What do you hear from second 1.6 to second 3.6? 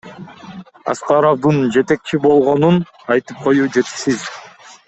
жетекчи болгонун айтып